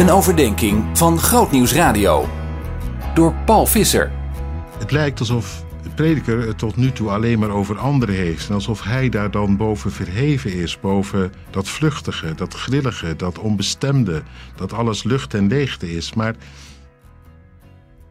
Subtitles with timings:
[0.00, 2.28] Een overdenking van Grootnieuws Radio.
[3.14, 4.12] Door Paul Visser.
[4.78, 8.48] Het lijkt alsof de prediker het tot nu toe alleen maar over anderen heeft.
[8.48, 10.80] En alsof hij daar dan boven verheven is.
[10.80, 14.22] Boven dat vluchtige, dat grillige, dat onbestemde.
[14.56, 16.14] Dat alles lucht en leegte is.
[16.14, 16.36] Maar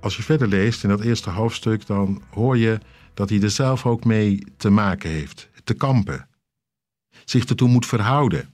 [0.02, 2.80] als je verder leest in dat eerste hoofdstuk, dan hoor je
[3.14, 5.50] dat hij er zelf ook mee te maken heeft.
[5.64, 6.28] Te kampen.
[7.26, 8.54] Zich ertoe moet verhouden.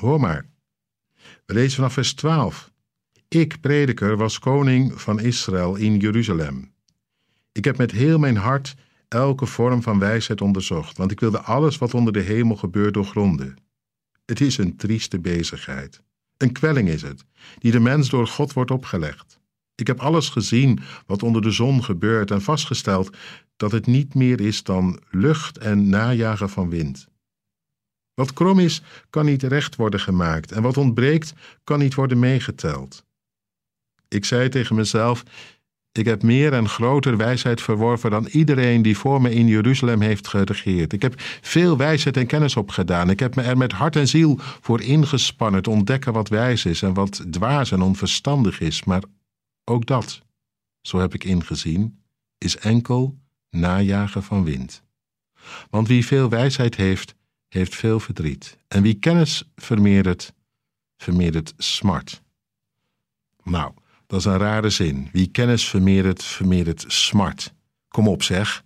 [0.00, 0.44] Hoor maar.
[1.46, 2.70] We lezen vanaf vers 12.
[3.28, 6.72] Ik, prediker, was koning van Israël in Jeruzalem.
[7.52, 8.74] Ik heb met heel mijn hart
[9.08, 13.56] elke vorm van wijsheid onderzocht, want ik wilde alles wat onder de hemel gebeurt doorgronden.
[14.26, 16.02] Het is een trieste bezigheid.
[16.36, 17.24] Een kwelling is het,
[17.58, 19.38] die de mens door God wordt opgelegd.
[19.74, 23.16] Ik heb alles gezien wat onder de zon gebeurt en vastgesteld
[23.56, 27.08] dat het niet meer is dan lucht en najagen van wind.
[28.14, 31.32] Wat krom is, kan niet recht worden gemaakt en wat ontbreekt,
[31.64, 33.04] kan niet worden meegeteld.
[34.08, 35.22] Ik zei tegen mezelf:
[35.92, 40.28] Ik heb meer en groter wijsheid verworven dan iedereen die voor me in Jeruzalem heeft
[40.28, 40.92] geregeerd.
[40.92, 43.10] Ik heb veel wijsheid en kennis opgedaan.
[43.10, 46.82] Ik heb me er met hart en ziel voor ingespannen te ontdekken wat wijs is
[46.82, 48.84] en wat dwaas en onverstandig is.
[48.84, 49.02] Maar
[49.64, 50.22] ook dat,
[50.80, 52.02] zo heb ik ingezien,
[52.38, 53.18] is enkel
[53.50, 54.82] najagen van wind.
[55.70, 57.14] Want wie veel wijsheid heeft,
[57.50, 58.58] heeft veel verdriet.
[58.68, 60.32] En wie kennis vermeerdert,
[60.96, 62.22] vermeerdert smart.
[63.42, 63.72] Nou,
[64.06, 65.08] dat is een rare zin.
[65.12, 67.54] Wie kennis vermeerdert, vermeerdert smart.
[67.88, 68.64] Kom op zeg.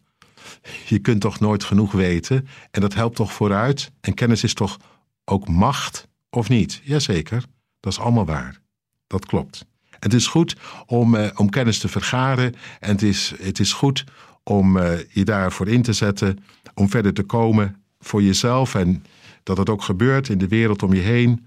[0.86, 3.92] Je kunt toch nooit genoeg weten en dat helpt toch vooruit?
[4.00, 4.78] En kennis is toch
[5.24, 6.80] ook macht, of niet?
[6.82, 7.44] Jazeker,
[7.80, 8.60] dat is allemaal waar.
[9.06, 9.66] Dat klopt.
[9.98, 14.04] het is goed om, eh, om kennis te vergaren en het is, het is goed
[14.42, 19.04] om uh, je daarvoor in te zetten, om verder te komen voor jezelf en
[19.42, 21.46] dat het ook gebeurt in de wereld om je heen.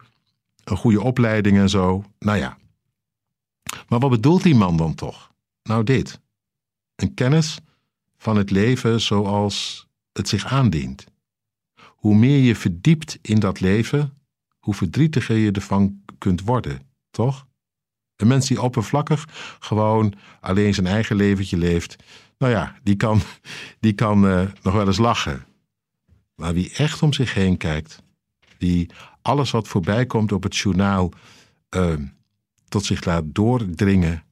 [0.64, 2.04] Een goede opleiding en zo.
[2.20, 2.58] Nou ja.
[3.88, 5.32] Maar wat bedoelt die man dan toch?
[5.64, 6.20] Nou dit.
[6.96, 7.60] Een kennis
[8.18, 11.06] van het leven zoals het zich aandient.
[11.86, 14.14] Hoe meer je verdiept in dat leven,
[14.60, 16.82] hoe verdrietiger je ervan kunt worden,
[17.12, 17.48] toch?
[18.16, 19.28] Een mens die oppervlakkig
[19.60, 21.96] gewoon alleen zijn eigen leventje leeft,
[22.38, 23.22] nou ja, die kan,
[23.80, 25.46] die kan uh, nog wel eens lachen.
[26.38, 28.02] Maar wie echt om zich heen kijkt,
[28.58, 28.90] die
[29.22, 31.12] alles wat voorbij komt op het journaal
[31.76, 31.94] uh,
[32.68, 34.24] tot zich laat doordringen,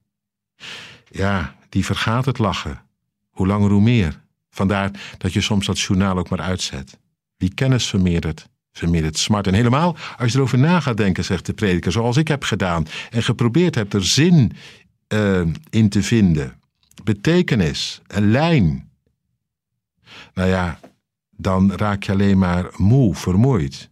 [1.10, 2.82] ja, die vergaat het lachen.
[3.30, 4.22] Hoe langer hoe meer.
[4.50, 7.00] Vandaar dat je soms dat journaal ook maar uitzet.
[7.38, 9.48] Wie kennis vermeerdert, vermeerdert smart.
[9.48, 12.86] En helemaal als je erover na gaat denken, zegt de prediker, zoals ik heb gedaan
[13.10, 14.52] en geprobeerd heb er zin
[15.14, 16.60] uh, in te vinden,
[17.04, 18.90] betekenis, een lijn.
[20.34, 20.80] Nou ja,
[21.38, 23.90] dan raak je alleen maar moe, vermoeid.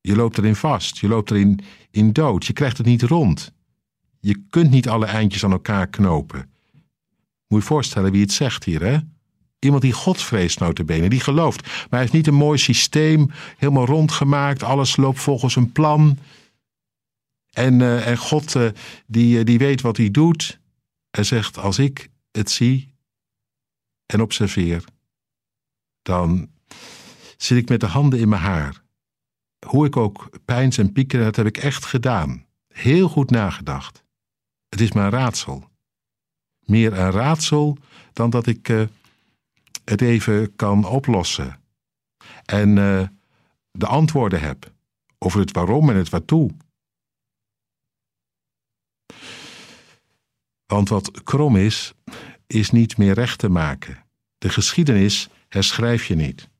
[0.00, 1.60] Je loopt erin vast, je loopt erin
[1.90, 3.52] in dood, je krijgt het niet rond.
[4.20, 6.50] Je kunt niet alle eindjes aan elkaar knopen.
[7.46, 8.98] Moet je voorstellen wie het zegt hier, hè?
[9.58, 11.62] Iemand die God vreest, notabene, die gelooft.
[11.62, 16.18] Maar hij heeft niet een mooi systeem, helemaal rondgemaakt, alles loopt volgens een plan.
[17.50, 18.68] En, uh, en God, uh,
[19.06, 20.58] die, uh, die weet wat hij doet.
[21.10, 22.94] Hij zegt, als ik het zie
[24.06, 24.84] en observeer,
[26.02, 26.48] dan
[27.36, 28.82] zit ik met de handen in mijn haar.
[29.66, 32.46] Hoe ik ook pijns en pieken, dat heb ik echt gedaan.
[32.68, 34.04] Heel goed nagedacht.
[34.68, 35.70] Het is maar een raadsel.
[36.60, 37.78] Meer een raadsel
[38.12, 38.82] dan dat ik uh,
[39.84, 41.60] het even kan oplossen.
[42.44, 43.08] En uh,
[43.70, 44.72] de antwoorden heb
[45.18, 46.50] over het waarom en het waartoe.
[50.66, 51.92] Want wat krom is,
[52.46, 54.04] is niet meer recht te maken.
[54.38, 56.50] De geschiedenis herschrijf je niet.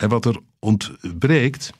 [0.00, 1.72] En wat er ontbreekt,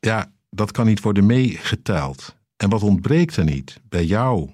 [0.00, 2.36] ja, dat kan niet worden meegeteld.
[2.56, 3.80] En wat ontbreekt er niet?
[3.88, 4.50] Bij jou,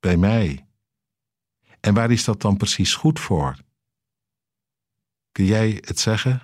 [0.00, 0.66] bij mij.
[1.80, 3.56] En waar is dat dan precies goed voor?
[5.32, 6.42] Kun jij het zeggen?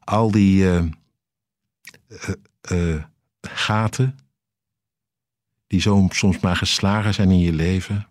[0.00, 0.84] Al die uh,
[2.08, 2.34] uh,
[2.70, 3.04] uh,
[3.40, 4.18] gaten,
[5.66, 8.08] die zo soms maar geslagen zijn in je leven.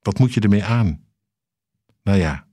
[0.00, 1.04] Wat moet je ermee aan?
[2.02, 2.46] Nou ja,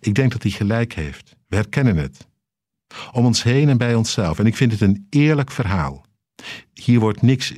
[0.00, 1.36] ik denk dat hij gelijk heeft.
[1.46, 2.26] We herkennen het.
[3.12, 4.38] Om ons heen en bij onszelf.
[4.38, 6.04] En ik vind het een eerlijk verhaal.
[6.74, 7.52] Hier wordt niks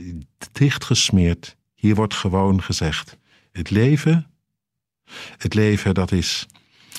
[0.53, 1.57] dichtgesmeerd.
[1.75, 3.19] Hier wordt gewoon gezegd:
[3.53, 4.31] het leven,
[5.37, 6.47] het leven dat is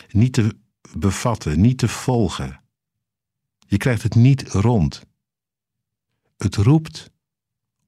[0.10, 0.56] niet te
[0.98, 2.62] bevatten, niet te volgen.
[3.68, 5.04] Je krijgt het niet rond.
[6.38, 7.12] Het roept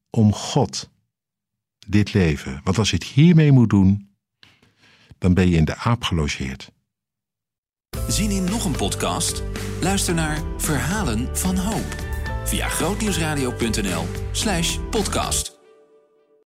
[0.09, 0.89] om God,
[1.87, 2.61] dit leven.
[2.63, 4.09] Want als je het hiermee moet doen,
[5.17, 6.71] dan ben je in de aap gelogeerd.
[8.11, 9.43] Zien in nog een podcast?
[9.81, 11.95] Luister naar Verhalen van Hoop.
[12.45, 15.60] via grootnieuwsradio.nl slash podcast.